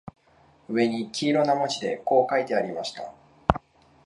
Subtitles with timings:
[0.67, 3.13] 上に黄色な字でこう書いてありました